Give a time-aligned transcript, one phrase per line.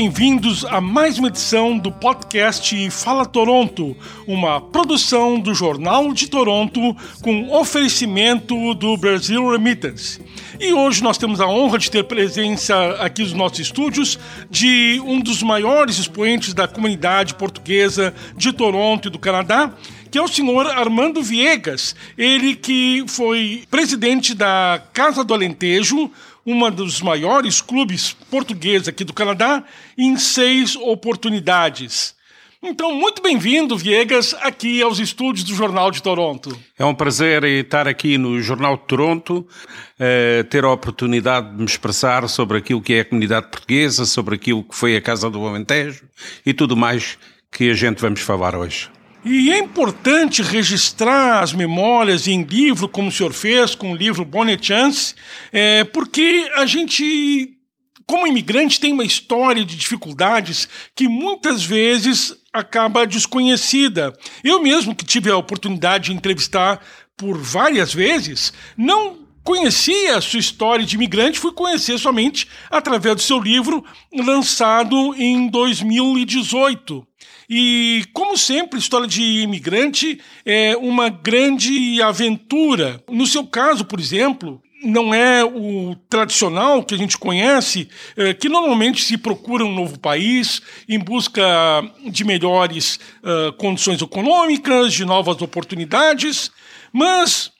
[0.00, 3.96] bem-vindos a mais uma edição do podcast Fala Toronto,
[4.28, 10.20] uma produção do Jornal de Toronto com oferecimento do Brasil Remittance.
[10.60, 15.18] E hoje nós temos a honra de ter presença aqui nos nossos estúdios de um
[15.18, 19.72] dos maiores expoentes da comunidade portuguesa de Toronto e do Canadá,
[20.12, 26.10] que é o senhor Armando Viegas, ele que foi presidente da Casa do Alentejo,
[26.48, 29.62] uma dos maiores clubes portugueses aqui do Canadá,
[29.98, 32.14] em seis oportunidades.
[32.62, 36.58] Então, muito bem-vindo, Viegas, aqui aos estúdios do Jornal de Toronto.
[36.78, 39.46] É um prazer estar aqui no Jornal de Toronto,
[40.00, 44.36] uh, ter a oportunidade de me expressar sobre aquilo que é a comunidade portuguesa, sobre
[44.36, 46.08] aquilo que foi a Casa do Alentejo
[46.46, 47.18] e tudo mais
[47.52, 48.88] que a gente vamos falar hoje.
[49.24, 54.24] E é importante registrar as memórias em livro, como o senhor fez com o livro
[54.24, 55.14] Bonnet Chance,
[55.52, 57.56] é, porque a gente,
[58.06, 64.16] como imigrante, tem uma história de dificuldades que muitas vezes acaba desconhecida.
[64.44, 66.80] Eu mesmo, que tive a oportunidade de entrevistar
[67.16, 73.22] por várias vezes, não conhecia a sua história de imigrante, fui conhecer somente através do
[73.22, 73.82] seu livro,
[74.14, 77.06] lançado em 2018.
[77.48, 83.02] E, como sempre, história de imigrante é uma grande aventura.
[83.08, 87.88] No seu caso, por exemplo, não é o tradicional que a gente conhece,
[88.18, 91.42] é, que normalmente se procura um novo país em busca
[92.04, 96.50] de melhores uh, condições econômicas, de novas oportunidades,
[96.92, 97.50] mas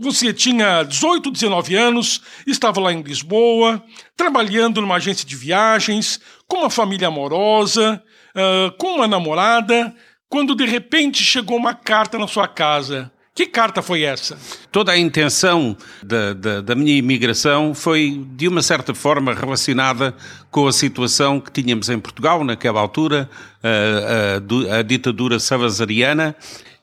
[0.00, 3.82] você tinha 18, 19 anos, estava lá em Lisboa,
[4.16, 8.02] trabalhando numa agência de viagens, com uma família amorosa,
[8.34, 9.94] uh, com uma namorada,
[10.28, 13.10] quando de repente chegou uma carta na sua casa.
[13.34, 14.38] Que carta foi essa?
[14.72, 20.14] Toda a intenção da, da, da, minha imigração foi, de uma certa forma, relacionada
[20.50, 23.28] com a situação que tínhamos em Portugal naquela altura,
[23.62, 26.34] a, a, a ditadura salazariana,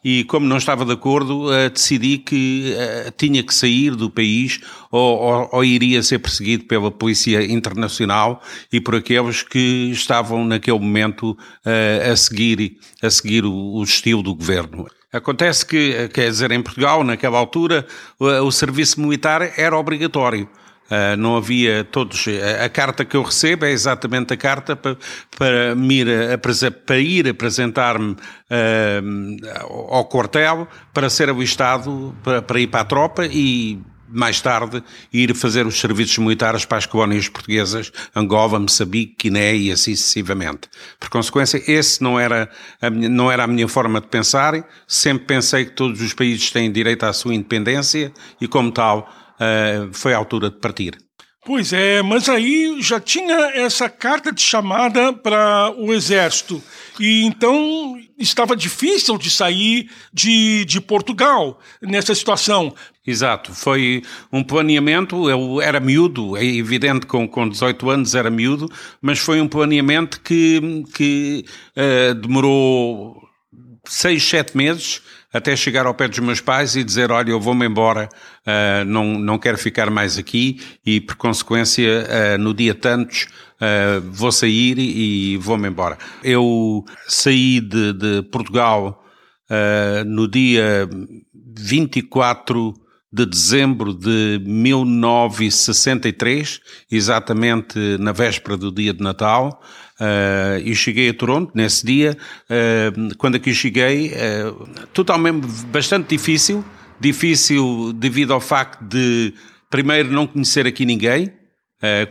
[0.04, 4.60] e como não estava de acordo, uh, decidi que uh, tinha que sair do país
[4.92, 10.80] ou, ou, ou, iria ser perseguido pela Polícia Internacional e por aqueles que estavam naquele
[10.80, 14.88] momento uh, a seguir, a seguir o, o estilo do governo.
[15.12, 17.86] Acontece que, quer dizer, em Portugal, naquela altura,
[18.20, 20.50] o, o serviço militar era obrigatório.
[20.92, 22.26] Uh, não havia todos.
[22.64, 24.98] A, carta que eu recebo é exatamente a carta para,
[25.38, 32.86] para, para ir apresentar-me uh, ao quartel para ser avistado, para, para ir para a
[32.86, 33.82] tropa e
[34.14, 39.72] mais tarde ir fazer os serviços militares para as colónias portuguesas, Angola, Moçambique, Guiné e
[39.72, 40.70] assim sucessivamente.
[41.00, 42.50] Por consequência, esse não era,
[42.80, 44.54] a minha, não era a minha forma de pensar,
[44.88, 49.94] sempre pensei que todos os países têm direito à sua independência e, como tal, uh,
[49.94, 50.98] foi a altura de partir.
[51.46, 56.64] Pois é, mas aí já tinha essa carta de chamada para o exército.
[56.98, 62.74] E então estava difícil de sair de, de Portugal nessa situação.
[63.06, 64.02] Exato, foi
[64.32, 68.70] um planeamento, eu era miúdo, é evidente com, com 18 anos era miúdo,
[69.02, 71.44] mas foi um planeamento que, que
[71.76, 73.22] uh, demorou
[73.86, 75.02] seis, sete meses
[75.34, 78.08] até chegar ao pé dos meus pais e dizer, olha, eu vou-me embora,
[78.46, 83.26] uh, não, não quero ficar mais aqui e, por consequência, uh, no dia tantos,
[83.60, 85.98] uh, vou sair e vou-me embora.
[86.24, 89.00] Eu saí de, de Portugal
[90.08, 90.90] no dia
[91.56, 92.74] 24
[93.12, 96.60] de dezembro de 1963,
[96.92, 99.62] exatamente na véspera do dia de Natal,
[100.00, 102.18] Uh, e cheguei a Toronto nesse dia.
[102.50, 106.64] Uh, quando aqui cheguei, uh, totalmente bastante difícil.
[107.00, 109.34] Difícil devido ao facto de,
[109.70, 111.32] primeiro, não conhecer aqui ninguém.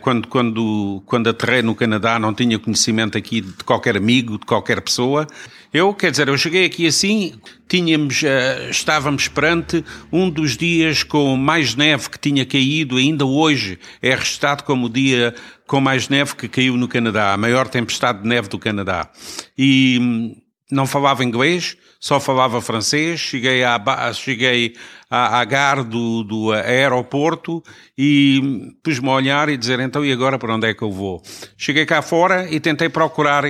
[0.00, 4.80] Quando, quando, quando aterrei no Canadá, não tinha conhecimento aqui de qualquer amigo, de qualquer
[4.80, 5.26] pessoa.
[5.72, 7.32] Eu, quer dizer, eu cheguei aqui assim,
[7.66, 9.82] tínhamos, uh, estávamos perante
[10.12, 14.90] um dos dias com mais neve que tinha caído, ainda hoje é registado como o
[14.90, 15.34] dia
[15.66, 19.08] com mais neve que caiu no Canadá, a maior tempestade de neve do Canadá.
[19.56, 20.36] E hum,
[20.72, 23.78] não falava inglês, só falava francês, cheguei à,
[24.14, 24.74] cheguei
[25.10, 27.62] à, à gar do, do aeroporto
[27.96, 31.22] e pus-me a olhar e dizer, então e agora para onde é que eu vou?
[31.58, 33.44] Cheguei cá fora e tentei procurar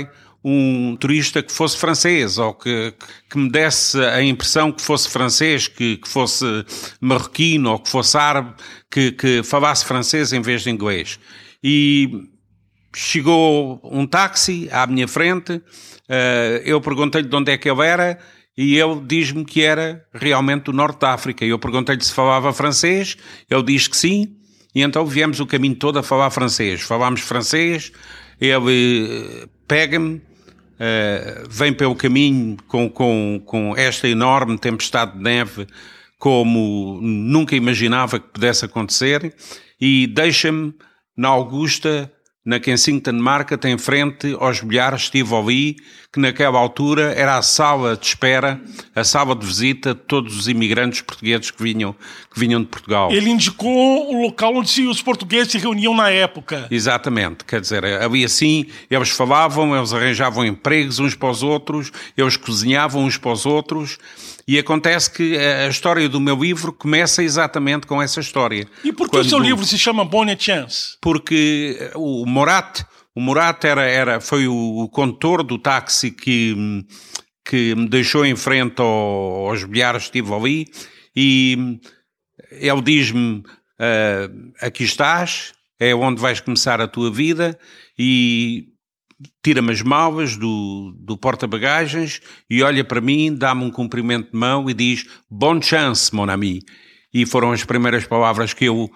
[0.44, 2.92] um turista que fosse francês ou que,
[3.30, 6.44] que me desse a impressão que fosse francês, que, que fosse
[7.00, 8.54] marroquino ou que fosse árabe,
[8.90, 11.20] que, que falasse francês em vez de inglês.
[11.62, 12.28] E
[12.92, 15.62] chegou um táxi à minha frente,
[16.64, 18.18] eu perguntei-lhe de onde é que ele era
[18.56, 21.44] e ele diz-me que era realmente do Norte da África.
[21.44, 23.16] Eu perguntei-lhe se falava francês,
[23.50, 24.36] ele diz que sim,
[24.74, 26.82] e então viemos o caminho todo a falar francês.
[26.82, 27.92] Falámos francês,
[28.40, 35.66] ele pega-me, uh, vem pelo caminho com, com, com esta enorme tempestade de neve
[36.18, 39.34] como nunca imaginava que pudesse acontecer
[39.80, 40.72] e deixa-me
[41.16, 42.12] na Augusta
[42.44, 45.76] na Kensington Market, em frente aos bilhares Steve ali,
[46.12, 48.60] que naquela altura era a sala de espera,
[48.94, 51.94] a sala de visita de todos os imigrantes portugueses que vinham,
[52.32, 53.12] que vinham de Portugal.
[53.12, 56.66] Ele indicou o local onde os portugueses se reuniam na época.
[56.70, 62.36] Exatamente, quer dizer, havia assim, eles falavam, eles arranjavam empregos uns para os outros, eles
[62.36, 63.98] cozinhavam uns para os outros,
[64.46, 68.66] e acontece que a história do meu livro começa exatamente com essa história.
[68.84, 69.26] E por que Quando...
[69.26, 70.96] o seu livro se chama Bonnet Chance?
[71.00, 72.82] Porque o Morat,
[73.14, 76.84] o Morat era, era, foi o, condutor do táxi que,
[77.44, 80.66] que me deixou em frente ao, aos bilhares, estive ali,
[81.14, 81.78] e
[82.50, 87.58] ele diz-me, uh, aqui estás, é onde vais começar a tua vida,
[87.98, 88.71] e
[89.42, 94.68] tira-me as malas do, do porta-bagagens e olha para mim, dá-me um cumprimento de mão
[94.68, 96.60] e diz Bon chance, mon ami.
[97.12, 98.90] E foram as primeiras palavras que eu uh,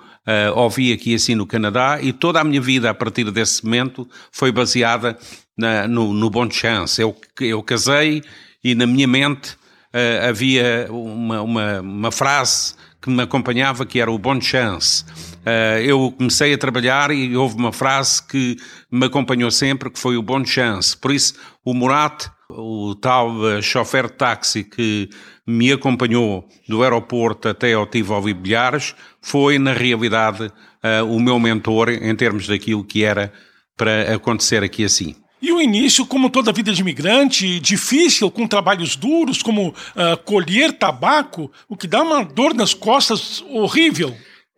[0.58, 4.50] ouvi aqui assim no Canadá e toda a minha vida a partir desse momento foi
[4.50, 5.18] baseada
[5.56, 7.00] na, no, no Bon chance.
[7.00, 8.22] Eu, eu casei
[8.64, 14.10] e na minha mente uh, havia uma, uma, uma frase que me acompanhava que era
[14.10, 15.04] o Bon chance.
[15.46, 18.56] Uh, eu comecei a trabalhar e houve uma frase que
[18.90, 20.96] me acompanhou sempre, que foi o bom chance.
[20.96, 21.34] Por isso,
[21.64, 25.08] o Murat, o tal uh, chofer de táxi que
[25.46, 31.90] me acompanhou do aeroporto até ao Tivoli Bilhares, foi, na realidade, uh, o meu mentor
[31.90, 33.32] em termos daquilo que era
[33.76, 35.14] para acontecer aqui assim.
[35.40, 40.16] E o início, como toda a vida de imigrante, difícil, com trabalhos duros, como uh,
[40.24, 44.16] colher tabaco, o que dá uma dor nas costas horrível.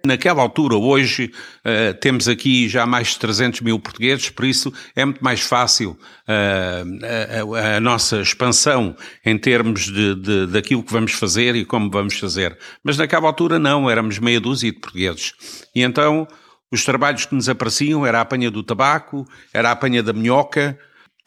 [0.09, 1.31] Naquela altura, hoje,
[1.67, 5.99] uh, temos aqui já mais de 300 mil portugueses, por isso é muito mais fácil
[6.27, 11.91] uh, a, a, nossa expansão em termos de, de, daquilo que vamos fazer e como
[11.91, 12.57] vamos fazer.
[12.83, 15.35] Mas naquela altura não, éramos meia dúzia de portugueses.
[15.75, 16.27] E então,
[16.73, 20.79] os trabalhos que nos apareciam era a apanha do tabaco, era a apanha da minhoca,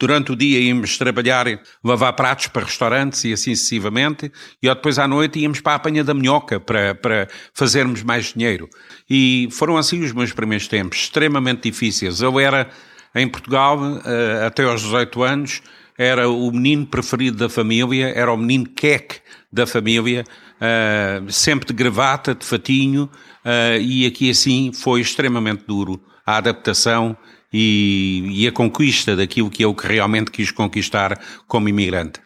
[0.02, 1.46] Durante o dia íamos trabalhar,
[1.84, 6.04] lavar pratos para restaurantes e assim sucessivamente, e depois à noite íamos para a apanha
[6.04, 8.68] da minhoca para, para fazermos mais dinheiro.
[9.08, 12.20] E foram assim os meus primeiros tempos, extremamente difíceis.
[12.20, 12.68] Eu era,
[13.14, 15.62] em Portugal, eh, até aos 18 anos,
[15.96, 19.20] era o menino preferido da família, era o menino queque
[19.54, 20.24] da família,
[20.60, 23.08] eh, sempre de gravata, de fatinho,
[23.46, 27.16] eh, e aqui assim foi extremamente duro a adaptação
[27.52, 32.20] e, e a conquista daquilo que eu realmente quis conquistar como imigrante.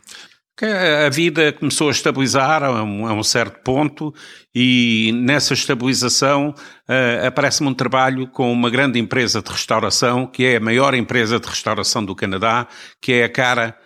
[1.06, 4.14] A vida começou a estabilizar a um, a um certo ponto
[4.54, 6.56] e nessa estabilização
[6.88, 11.42] uh, aparece-me um trabalho com uma grande empresa de restauração, que é a maior empresa
[11.42, 12.70] de restauração do Canadá,
[13.02, 13.78] que é a Cara,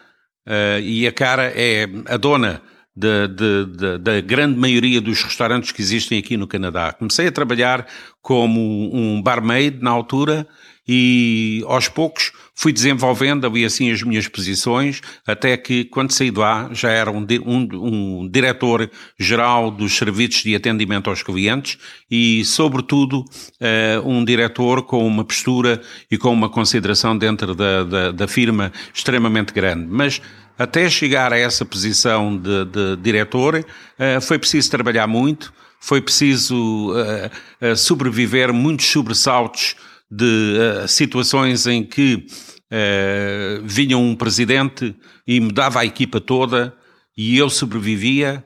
[0.47, 2.61] uh, e a Cara é a dona
[2.95, 6.91] da grande maioria dos restaurantes que existem aqui no Canadá.
[6.93, 7.87] Comecei a trabalhar
[8.21, 10.45] como um barmaid na altura
[10.91, 16.39] e aos poucos fui desenvolvendo ali assim as minhas posições, até que quando saí de
[16.39, 21.77] lá já era um, um, um diretor-geral dos serviços de atendimento aos clientes
[22.09, 25.79] e, sobretudo, uh, um diretor com uma postura
[26.09, 29.85] e com uma consideração dentro da, da, da firma extremamente grande.
[29.87, 30.19] Mas
[30.57, 36.91] até chegar a essa posição de, de diretor, uh, foi preciso trabalhar muito, foi preciso
[36.91, 39.75] uh, sobreviver muitos sobressaltos
[40.09, 44.95] de uh, situações em que uh, vinha um presidente
[45.27, 46.73] e mudava a equipa toda
[47.17, 48.43] e eu sobrevivia.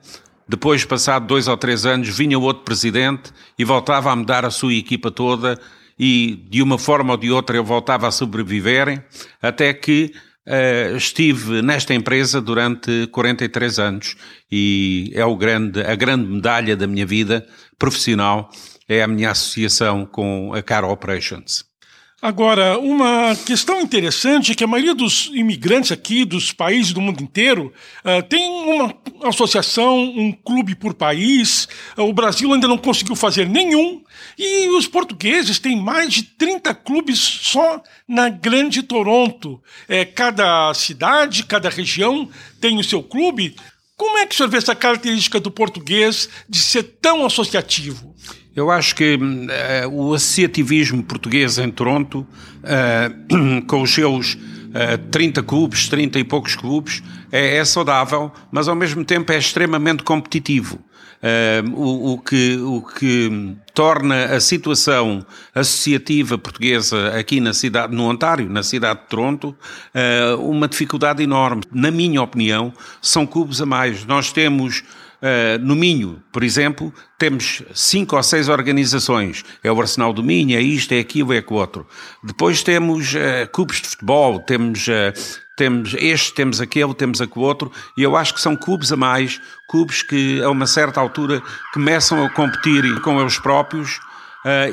[0.48, 4.74] Depois, passado dois ou três anos, vinha outro presidente e voltava a mudar a sua
[4.74, 5.60] equipa toda
[5.98, 9.06] e, de uma forma ou de outra, eu voltava a sobreviver,
[9.42, 10.12] até que
[10.48, 14.16] uh, estive nesta empresa durante 43 anos
[14.52, 17.46] e é grande, a grande medalha da minha vida
[17.78, 18.50] profissional
[18.88, 21.66] é a minha associação com a Car Operations.
[22.24, 27.22] Agora, uma questão interessante é que a maioria dos imigrantes aqui, dos países do mundo
[27.22, 27.74] inteiro,
[28.06, 28.96] uh, tem uma
[29.28, 31.68] associação, um clube por país.
[31.98, 34.02] Uh, o Brasil ainda não conseguiu fazer nenhum.
[34.40, 39.62] E os portugueses têm mais de 30 clubes só na Grande Toronto.
[39.90, 42.30] É, cada cidade, cada região
[42.62, 43.54] tem o seu clube.
[43.98, 48.16] Como é que o senhor vê essa característica do português de ser tão associativo?
[48.56, 52.26] Eu acho que uh, o associativismo português em Toronto,
[52.64, 54.38] uh, com os seus
[55.12, 60.02] 30 clubes, 30 e poucos clubes, é, é saudável, mas ao mesmo tempo é extremamente
[60.02, 60.80] competitivo.
[61.24, 68.10] Uh, o, o, que, o que torna a situação associativa portuguesa aqui na cidade, no
[68.10, 69.56] Ontário, na cidade de Toronto,
[69.96, 71.62] uh, uma dificuldade enorme.
[71.72, 74.06] Na minha opinião, são clubes a mais.
[74.06, 75.03] Nós temos Uh,
[75.62, 79.46] no Minho, por exemplo, temos cinco ou seis organizações.
[79.64, 81.88] É o Arsenal do Minho, é isto, é aquilo, é aquilo outro.
[82.22, 85.14] Depois temos uh, clubes de futebol, temos, uh,
[85.56, 89.40] temos este, temos aquele, temos aquele outro, e eu acho que são clubes a mais,
[89.70, 91.42] clubes que a uma certa altura
[91.74, 94.00] começam a competir com eles próprios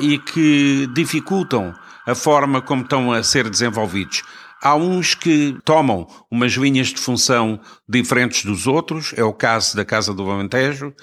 [0.01, 1.73] e que dificultam
[2.05, 4.21] a forma como estão a ser desenvolvidos.
[4.61, 9.83] Há uns que tomam umas linhas de função diferentes dos outros, é o caso da
[9.83, 10.93] Casa do Alentejo,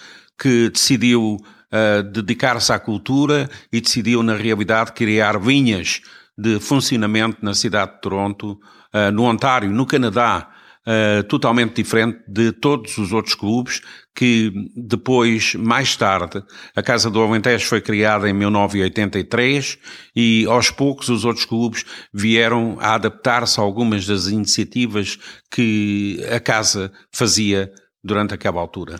[0.40, 6.00] que decidiu uh, dedicar-se à cultura e decidiu, na realidade, criar linhas
[6.38, 8.52] de funcionamento na cidade de Toronto,
[8.94, 10.48] uh, no Ontário, no Canadá,
[10.86, 13.80] uh, totalmente diferente de todos os outros clubes
[14.18, 16.42] que depois, mais tarde,
[16.75, 19.78] a Casa do Alentejo foi criada em 1983
[20.16, 25.16] e aos poucos os outros clubes vieram a adaptar-se a algumas das iniciativas
[25.48, 27.70] que a Casa fazia
[28.02, 28.96] durante aquela altura.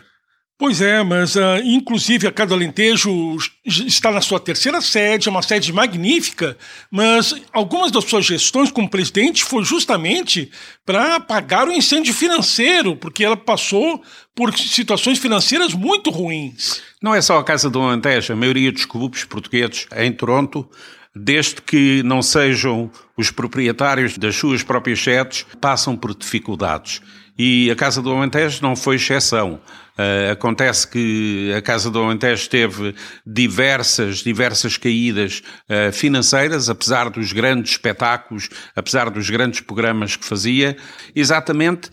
[0.59, 5.31] Pois é, mas uh, inclusive a Casa do Alentejo está na sua terceira sede, é
[5.31, 6.57] uma sede magnífica,
[6.91, 10.51] mas algumas das suas gestões como presidente foi justamente
[10.85, 14.03] para pagar o incêndio financeiro, porque ela passou
[14.35, 16.81] por situações financeiras muito ruins.
[17.01, 20.69] Não é só a Casa do Alentejo, a maioria dos clubes portugueses em Toronto
[21.15, 27.01] desde que não sejam os proprietários das suas próprias sedes, passam por dificuldades.
[27.37, 29.61] E a Casa do Alentejo não foi exceção.
[29.99, 37.33] Uh, acontece que a Casa do Alentejo teve diversas, diversas caídas uh, financeiras, apesar dos
[37.33, 40.77] grandes espetáculos, apesar dos grandes programas que fazia,
[41.13, 41.89] exatamente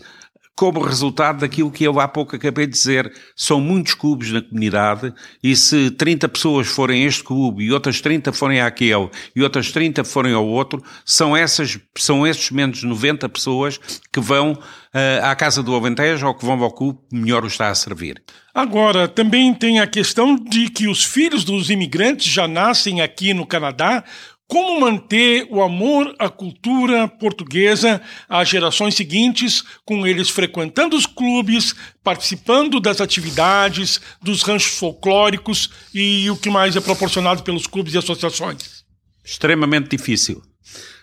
[0.57, 3.13] como resultado daquilo que eu há pouco acabei de dizer.
[3.35, 8.01] São muitos clubes na comunidade e se 30 pessoas forem a este clube e outras
[8.01, 13.29] 30 forem àquele e outras 30 forem ao outro, são essas, são esses menos 90
[13.29, 13.79] pessoas
[14.11, 17.69] que vão uh, à Casa do Alentejo ou que vão ao clube melhor o está
[17.69, 18.21] a servir.
[18.51, 23.45] Agora, também tem a questão de que os filhos dos imigrantes já nascem aqui no
[23.45, 24.03] Canadá
[24.47, 31.75] como manter o amor à cultura portuguesa às gerações seguintes, com eles frequentando os clubes,
[32.03, 37.97] participando das atividades, dos ranchos folclóricos e o que mais é proporcionado pelos clubes e
[37.97, 38.85] associações?
[39.23, 40.41] Extremamente difícil.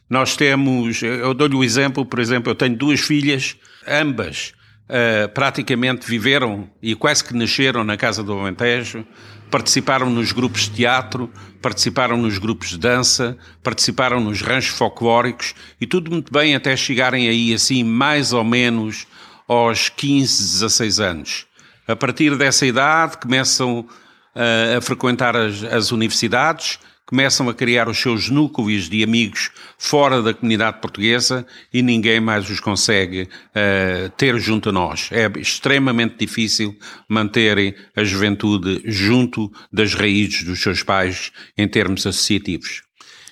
[0.09, 4.53] Nós temos, eu dou-lhe o um exemplo, por exemplo, eu tenho duas filhas, ambas
[4.85, 9.05] uh, praticamente viveram e quase que nasceram na Casa do Alentejo,
[9.55, 11.31] participaram nos grupos de teatro,
[11.63, 17.29] participaram nos grupos de dança, participaram nos ranchos folclóricos e tudo muito bem até chegarem
[17.29, 19.07] aí assim mais ou menos
[19.47, 21.47] aos 15, 16 anos.
[21.87, 27.99] A partir dessa idade começam uh, a frequentar as, as universidades, começam a criar os
[27.99, 34.39] seus núcleos de amigos fora da comunidade portuguesa e ninguém mais os consegue uh, ter
[34.39, 35.09] junto a nós.
[35.13, 36.77] É extremamente difícil
[37.09, 42.83] manterem a juventude junto das raízes dos seus pais em termos associativos.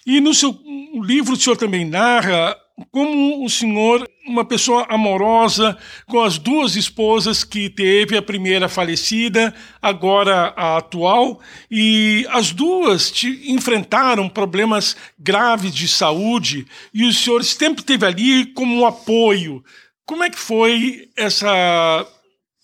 [0.06, 0.58] E no seu
[1.02, 2.56] livro o senhor também narra
[2.90, 5.76] como o senhor, uma pessoa amorosa,
[6.06, 13.12] com as duas esposas que teve, a primeira falecida, agora a atual, e as duas
[13.44, 19.62] enfrentaram problemas graves de saúde, e o senhor sempre teve ali como um apoio.
[20.06, 22.06] Como é que foi essa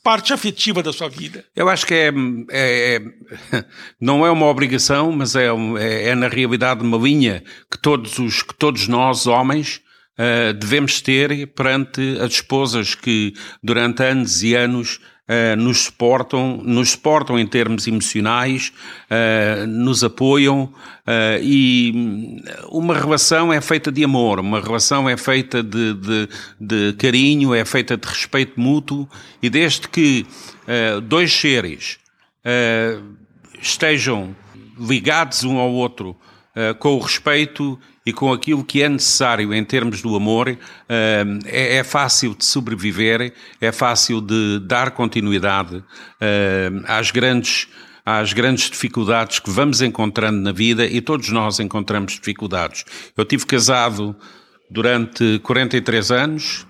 [0.03, 1.45] parte afetiva da sua vida?
[1.55, 2.09] Eu acho que é,
[2.51, 3.65] é, é
[4.01, 5.49] não é uma obrigação, mas é,
[5.79, 9.83] é, é, na realidade uma linha que todos os que todos nós homens
[10.19, 16.93] uh, devemos ter perante as esposas que durante anos e anos Uh, nos suportam, nos
[16.93, 18.73] suportam em termos emocionais,
[19.11, 20.73] uh, nos apoiam uh,
[21.43, 27.53] e uma relação é feita de amor, uma relação é feita de, de, de carinho,
[27.53, 29.07] é feita de respeito mútuo
[29.43, 30.25] e desde que
[31.05, 31.99] dois seres
[33.61, 34.35] estejam
[34.79, 36.17] ligados um ao outro
[36.79, 41.77] com o respeito e com aquilo que é necessário em termos do amor, eh, é,
[41.77, 45.85] é fácil de sobreviver, é fácil de dar continuidade
[46.19, 47.69] eh, às grandes
[48.07, 52.87] às grandes dificuldades que vamos encontrando na vida e todos nós encontramos dificuldades.
[53.15, 54.17] Eu tive casado
[54.71, 56.67] durante 43 anos,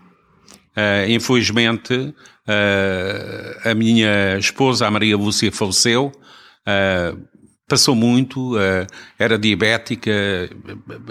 [0.77, 6.11] uh, infelizmente uh, a minha esposa, a Maria Lúcia, faleceu,
[6.67, 7.38] uh,
[7.69, 8.87] passou muito, uh,
[9.19, 10.11] era diabética,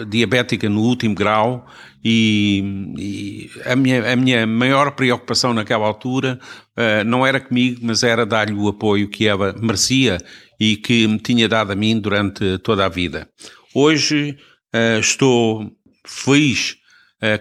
[0.08, 1.68] diabética no último grau
[2.04, 2.64] e,
[2.98, 6.40] e, a, minha, a minha maior preocupação naquela altura
[6.76, 10.18] uh, não era comigo, mas era dar-lhe o apoio que ela merecia
[10.60, 13.30] e que me tinha dado a mim durante toda a vida.
[13.74, 14.36] Hoje
[14.74, 15.72] uh, estou
[16.06, 16.76] feliz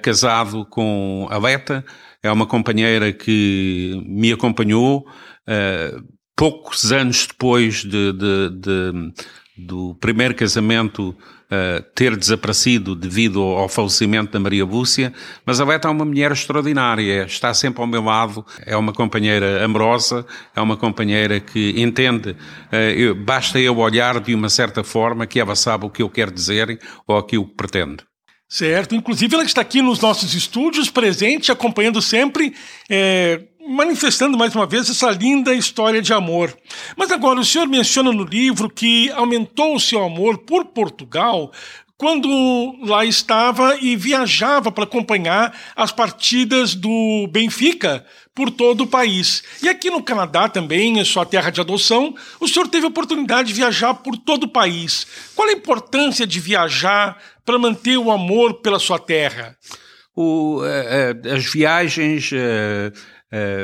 [0.00, 1.84] casado com a Leta,
[2.22, 5.06] é uma companheira que me acompanhou
[6.36, 9.12] poucos anos depois de, de, de,
[9.56, 15.14] do primeiro casamento uh, ter desaparecido devido ao falecimento da Maria Búcia,
[15.46, 19.64] mas a Beta é uma mulher extraordinária, está sempre ao meu lado, é uma companheira
[19.64, 25.26] amorosa, é uma companheira que entende, uh, eu, basta eu olhar de uma certa forma
[25.26, 28.04] que ela sabe o que eu quero dizer ou aquilo que pretendo.
[28.48, 32.54] Certo, inclusive ela está aqui nos nossos estúdios, presente, acompanhando sempre.
[32.88, 36.56] É manifestando mais uma vez essa linda história de amor.
[36.96, 41.52] Mas agora, o senhor menciona no livro que aumentou o seu amor por Portugal
[41.98, 48.04] quando lá estava e viajava para acompanhar as partidas do Benfica
[48.34, 49.42] por todo o país.
[49.62, 53.54] E aqui no Canadá também, sua terra de adoção, o senhor teve a oportunidade de
[53.54, 55.06] viajar por todo o país.
[55.34, 59.56] Qual a importância de viajar para manter o amor pela sua terra?
[60.14, 62.92] O, uh, as viagens uh,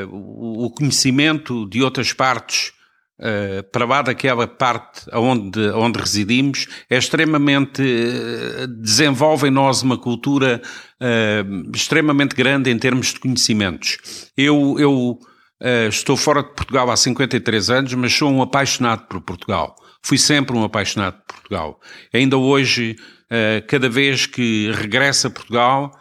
[0.09, 2.73] o conhecimento de outras partes
[3.19, 9.97] uh, para lá daquela parte onde, onde residimos é extremamente uh, desenvolve em nós uma
[9.97, 10.61] cultura
[11.75, 13.97] extremamente grande em termos de conhecimentos.
[14.37, 15.19] Eu, eu
[15.89, 19.75] estou fora de Portugal há 53 anos, mas sou um apaixonado por Portugal.
[20.01, 21.81] Fui sempre um apaixonado por Portugal.
[22.13, 22.95] Ainda hoje,
[23.67, 25.91] cada vez que regresso a Portugal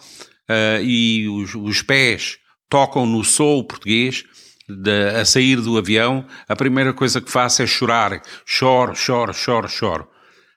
[0.84, 2.38] e os, os pés
[2.72, 4.24] tocam no solo português,
[4.66, 8.22] de, a sair do avião, a primeira coisa que faço é chorar.
[8.46, 10.08] Choro, choro, choro, choro.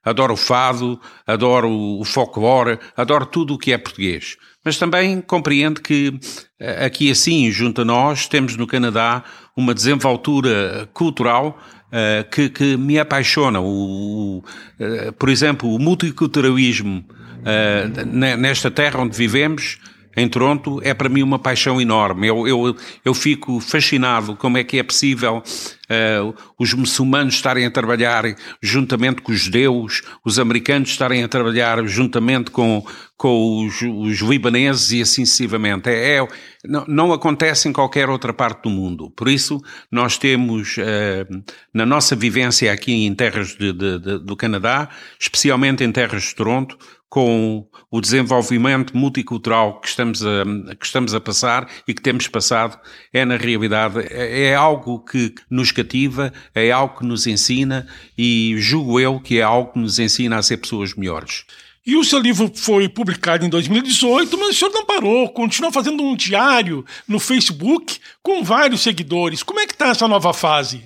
[0.01, 4.38] Adoro o fado, adoro o folclore, adoro tudo o que é português.
[4.63, 6.17] Mas também compreendo que
[6.57, 9.22] eh, aqui assim, junto a nós, temos no Canadá
[9.57, 13.60] uma desenvoltura cultural uh, que, que, me apaixona.
[13.60, 18.06] O, o uh, por exemplo, o multiculturalismo uh,
[18.38, 19.80] nesta terra onde vivemos
[20.15, 22.28] em Toronto é para mim uma paixão enorme.
[22.28, 25.43] Eu, eu, eu fico fascinado como é que é possível
[25.86, 28.23] uh, os muçulmanos estarem a trabalhar
[28.62, 32.86] juntamente com os judeus, os americanos estarem a trabalhar juntamente com,
[33.17, 35.89] com os, os libaneses e assim sucessivamente.
[35.89, 36.28] É, é,
[36.63, 39.12] não, não, acontece em qualquer outra parte do mundo.
[39.12, 39.60] Por isso,
[39.91, 45.84] nós temos, uh, na nossa vivência aqui em terras de, de, de, do Canadá, especialmente
[45.84, 46.78] em terras de Toronto,
[47.15, 50.43] com o desenvolvimento multicultural que estamos a,
[50.78, 52.78] que estamos a passar e que temos passado,
[53.13, 58.56] é na realidade, é, é algo que nos cativa, é algo que nos ensina e
[58.58, 61.45] julgo eu que é algo que nos ensina a ser pessoas melhores.
[61.86, 66.04] E o seu livro foi publicado em 2018, mas o senhor não parou, continua fazendo
[66.04, 69.41] um diário no Facebook com vários seguidores.
[69.41, 70.84] Como é que está essa nova fase?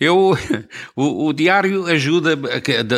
[0.00, 0.34] Eu,
[0.96, 2.34] o, o, diário ajuda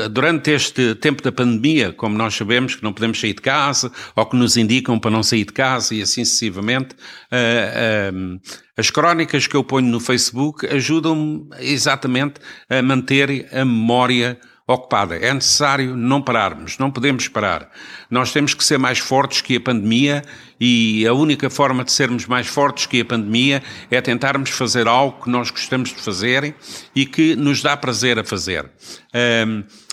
[0.09, 4.25] durante este tempo da pandemia, como nós sabemos que não podemos sair de casa, ou
[4.25, 6.95] que nos indicam para não sair de casa e assim sucessivamente.
[7.33, 8.41] Uh, uh,
[8.77, 12.35] as crónicas que eu ponho no Facebook ajudam-me exatamente
[12.71, 15.17] a manter a memória ocupada.
[15.17, 17.71] É necessário não pararmos, não podemos parar.
[18.11, 20.23] Nós temos que ser mais fortes que a pandemia
[20.61, 25.23] e a única forma de sermos mais fortes que a pandemia é tentarmos fazer algo
[25.23, 26.55] que nós gostamos de fazer
[26.95, 28.71] e que nos dá prazer a fazer.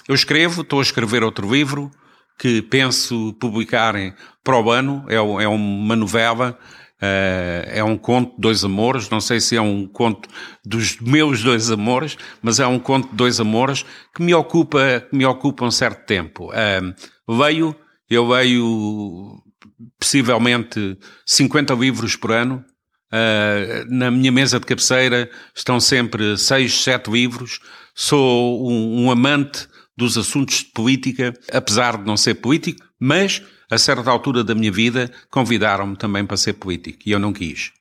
[0.07, 1.91] Eu escrevo, estou a escrever outro livro
[2.37, 3.95] que penso publicar
[4.43, 6.57] para o ano, é, é uma novela
[7.01, 10.27] é um conto de dois amores, não sei se é um conto
[10.65, 15.15] dos meus dois amores, mas é um conto de dois amores que me ocupa, que
[15.15, 16.51] me ocupa um certo tempo.
[17.27, 17.75] Leio,
[18.09, 19.41] eu leio
[19.99, 22.63] possivelmente 50 livros por ano.
[23.11, 27.59] Uh, na minha mesa de cabeceira estão sempre seis, sete livros.
[27.95, 33.77] Sou um, um amante dos assuntos de política, apesar de não ser político, mas a
[33.77, 37.71] certa altura da minha vida, convidaram-me também para ser político e eu não quis.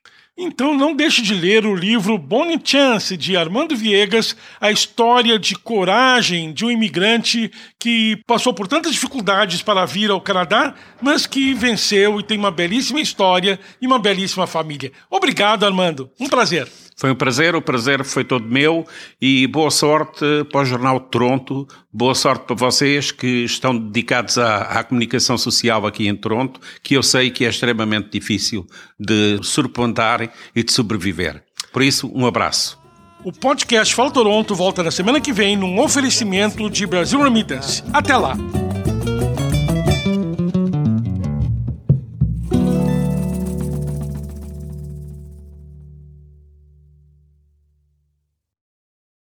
[0.41, 5.57] Então não deixe de ler o livro Bonnie Chance, de Armando Viegas, a história de
[5.57, 11.53] coragem de um imigrante que passou por tantas dificuldades para vir ao Canadá, mas que
[11.55, 14.93] venceu e tem uma belíssima história e uma belíssima família.
[15.11, 16.09] Obrigado, Armando.
[16.21, 16.69] Um prazer.
[16.99, 18.85] Foi um prazer, o prazer foi todo meu
[19.23, 24.37] e boa sorte para o Jornal de Toronto, boa sorte para vocês que estão dedicados
[24.37, 28.67] à, à, comunicação social aqui em Toronto, que eu sei que é extremamente difícil
[28.99, 31.45] de surpontar e de sobreviver.
[31.73, 32.77] Por isso, um abraço.
[33.23, 37.81] O podcast Fala Toronto volta na semana que vem num oferecimento de Brasil Remittance.
[37.93, 38.37] Até lá!